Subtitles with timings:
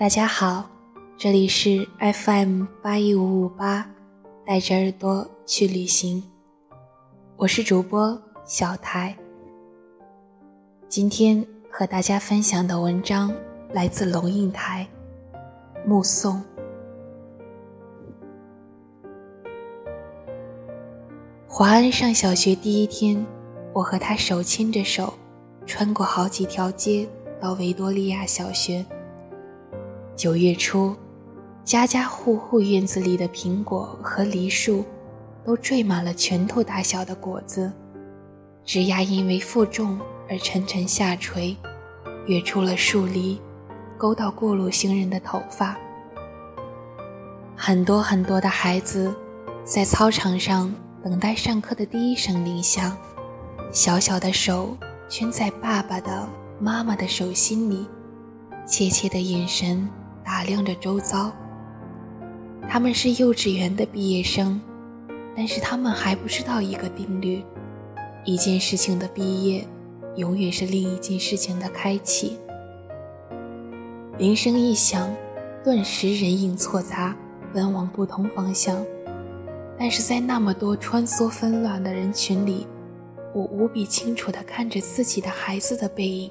[0.00, 0.64] 大家好，
[1.18, 3.86] 这里是 FM 八一五五八，
[4.46, 6.22] 带着耳朵去旅行。
[7.36, 9.14] 我是主播小台。
[10.88, 13.30] 今天和大家分享的文章
[13.74, 14.88] 来自龙应台，
[15.86, 16.36] 《目送》。
[21.46, 23.22] 华安上小学第一天，
[23.74, 25.12] 我和他手牵着手，
[25.66, 27.06] 穿过好几条街，
[27.38, 28.82] 到维多利亚小学。
[30.20, 30.94] 九月初，
[31.64, 34.84] 家家户户院子里的苹果和梨树，
[35.46, 37.72] 都缀满了拳头大小的果子，
[38.62, 39.98] 枝丫因为负重
[40.28, 41.56] 而沉沉下垂，
[42.26, 43.40] 跃出了树篱，
[43.96, 45.74] 勾到过路行人的头发。
[47.56, 49.14] 很多很多的孩子，
[49.64, 50.70] 在操场上
[51.02, 52.94] 等待上课的第一声铃响，
[53.72, 54.76] 小小的手
[55.08, 56.28] 圈在爸爸的、
[56.60, 57.86] 妈妈的手心里，
[58.66, 59.88] 怯怯的眼神。
[60.32, 61.32] 打量着周遭，
[62.68, 64.60] 他们是幼稚园的毕业生，
[65.36, 67.42] 但是他们还不知道一个定律：
[68.24, 69.66] 一件事情的毕业，
[70.14, 72.38] 永远是另一件事情的开启。
[74.18, 75.12] 铃声一响，
[75.64, 77.16] 顿时人影错杂，
[77.52, 78.80] 奔往不同方向。
[79.76, 82.68] 但是在那么多穿梭纷乱的人群里，
[83.34, 86.30] 我无比清楚地看着自己的孩子的背影。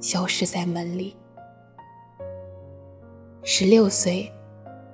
[0.00, 1.16] 消失在门里。
[3.42, 4.30] 十六岁，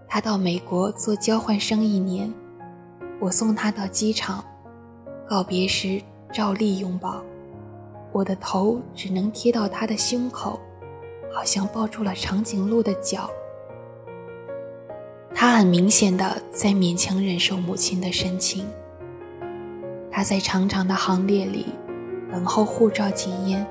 [0.07, 2.33] 他到美国做交换生一年，
[3.21, 4.45] 我送他到机场，
[5.29, 6.01] 告别时
[6.33, 7.23] 照例拥抱，
[8.13, 10.61] 我的头只能贴到他的胸口，
[11.33, 13.29] 好像抱住了长颈鹿的脚。
[15.35, 18.67] 他很明显的在勉强忍受母亲的深情。
[20.11, 21.67] 他在长长的行列里
[22.31, 23.67] 等候护照检验。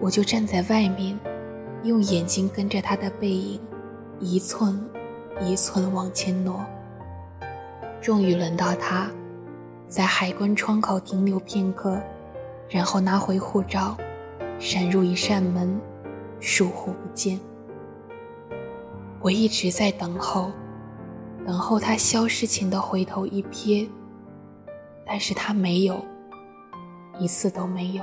[0.00, 1.18] 我就站在外面，
[1.84, 3.60] 用眼睛跟着他的背影，
[4.18, 4.82] 一寸
[5.40, 6.64] 一寸往前挪。
[8.00, 9.10] 终于轮到他，
[9.86, 12.00] 在海关窗口停留片刻，
[12.70, 13.94] 然后拿回护照，
[14.58, 15.78] 闪入一扇门，
[16.40, 17.38] 疏忽不见。
[19.20, 20.50] 我一直在等候，
[21.46, 23.86] 等候他消失前的回头一瞥，
[25.04, 26.02] 但是他没有，
[27.18, 28.02] 一次都没有。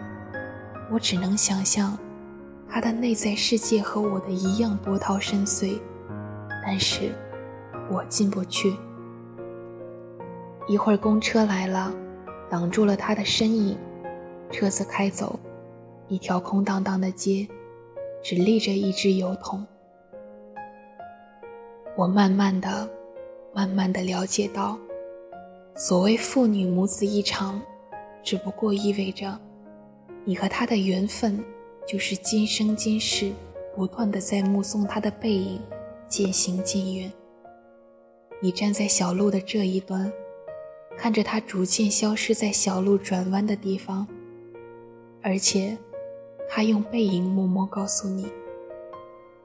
[0.91, 1.97] 我只能想象，
[2.69, 5.79] 他的内在世界和我的一样波涛深邃，
[6.65, 7.13] 但是，
[7.89, 8.75] 我进不去。
[10.67, 11.93] 一会儿公车来了，
[12.49, 13.77] 挡住了他的身影，
[14.51, 15.39] 车子开走，
[16.09, 17.47] 一条空荡荡的街，
[18.21, 19.65] 只立着一只油桶。
[21.95, 22.87] 我慢慢的、
[23.53, 24.77] 慢慢的了解到，
[25.73, 27.61] 所谓父女母子一场，
[28.21, 29.39] 只不过意味着。
[30.23, 31.43] 你和他的缘分，
[31.87, 33.31] 就是今生今世
[33.75, 35.59] 不断的在目送他的背影
[36.07, 37.11] 渐行渐远。
[38.39, 40.11] 你站在小路的这一端，
[40.97, 44.07] 看着他逐渐消失在小路转弯的地方，
[45.23, 45.77] 而且，
[46.49, 48.27] 他用背影默默告诉你，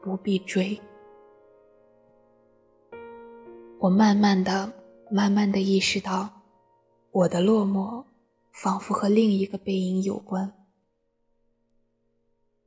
[0.02, 0.78] 不必追。
[3.78, 4.72] 我慢慢的、
[5.10, 6.28] 慢慢的意识到，
[7.12, 8.04] 我的落寞，
[8.52, 10.52] 仿佛和另一个背影有关。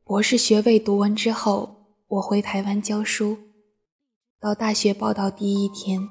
[0.09, 1.69] 博士学位读完之后，
[2.07, 3.37] 我回台湾教书。
[4.39, 6.01] 到大学报到第一天，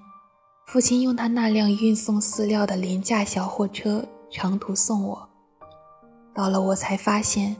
[0.68, 5.28] 父亲用他那辆运送饲料的廉价小货车长途送我。
[6.32, 7.56] 到了，我才发现，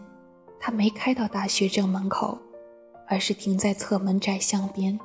[0.61, 2.39] 他没开到大学正门口，
[3.09, 4.97] 而是停在侧门窄巷边。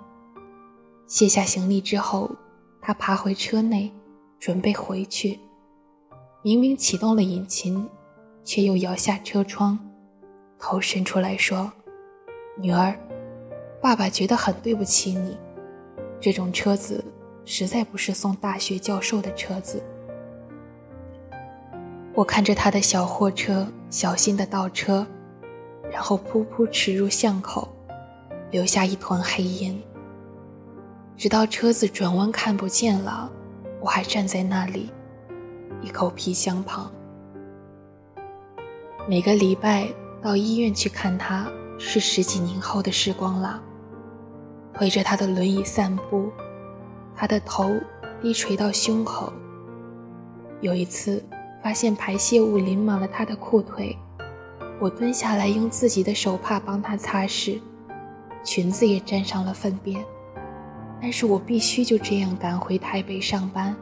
[1.08, 2.30] 卸下行李之后，
[2.80, 3.92] 他爬回车内，
[4.40, 5.40] 准备回去。
[6.44, 7.90] 明明启动了引擎，
[8.44, 9.80] 却又摇下车窗。
[10.66, 11.70] 头伸出来说
[12.56, 12.98] ：“女儿，
[13.82, 15.38] 爸爸觉得很对不起你。
[16.22, 17.04] 这种车子
[17.44, 19.84] 实在不是送大学教授的车子。”
[22.16, 25.06] 我看着他的小货车小心的倒车，
[25.92, 27.68] 然后噗噗驰入巷口，
[28.50, 29.78] 留下一团黑烟。
[31.18, 33.30] 直到车子转弯看不见了，
[33.82, 34.90] 我还站在那里，
[35.82, 36.90] 一口皮箱旁。
[39.06, 39.90] 每个礼拜
[40.24, 41.48] 到医院去看他，
[41.78, 43.62] 是十几年后的时光了。
[44.74, 46.32] 推着他的轮椅散步，
[47.16, 47.72] 他的头
[48.22, 49.32] 低垂到胸口。
[50.62, 51.24] 有一次。
[51.64, 53.98] 发现排泄物淋满了他的裤腿，
[54.82, 57.58] 我蹲下来用自己的手帕帮他擦拭，
[58.44, 60.04] 裙子也沾上了粪便。
[61.02, 63.74] 但是我必须就这样赶回台北上班，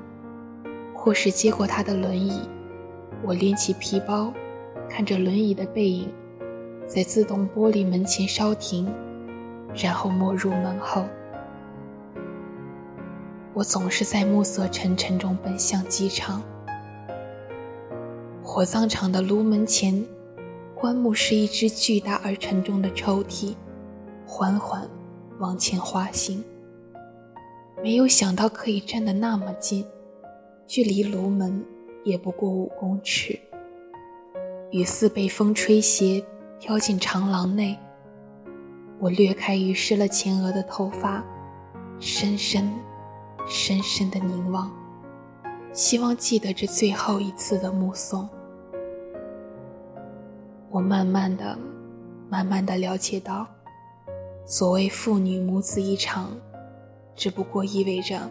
[0.94, 2.48] 或是接过他的轮椅。
[3.24, 4.32] 我拎起皮包，
[4.88, 6.08] 看着轮椅的背影，
[6.94, 8.86] 在自动玻璃门前稍停，
[9.74, 11.06] 然后没入门后。
[13.54, 16.44] 我总是在暮色沉沉中奔向机场。
[18.44, 20.06] 火葬场的炉门前，
[20.76, 23.56] 棺木是一只巨大而沉重的抽屉，
[24.28, 24.86] 缓缓
[25.40, 26.44] 往前滑行。
[27.82, 29.86] 没有想到可以站得那么近，
[30.68, 31.64] 距离炉门
[32.04, 33.40] 也不过五公尺。
[34.72, 36.22] 雨丝被风吹斜，
[36.62, 37.76] 飘进长廊内。
[39.00, 41.24] 我掠开雨湿了前额的头发，
[42.00, 42.72] 深深、
[43.48, 44.72] 深深的凝望，
[45.74, 48.30] 希望记得这最后一次的目送。
[50.70, 51.58] 我慢慢的、
[52.30, 53.48] 慢慢的了解到，
[54.46, 56.30] 所谓父女母子一场，
[57.16, 58.30] 只不过意味着，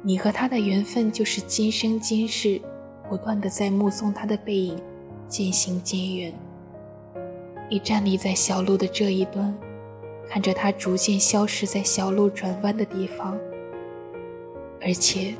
[0.00, 2.58] 你和他的缘分就是今生今世，
[3.10, 4.80] 不断的在目送他的背影
[5.28, 6.32] 渐行渐远。
[7.68, 9.52] 你站立在小路的这一端，
[10.28, 13.36] 看着它逐渐消失在小路转弯的地方，
[14.80, 15.34] 而且，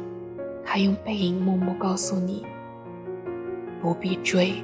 [0.64, 2.44] 他用背影默默告诉你，
[3.80, 4.54] 不必追。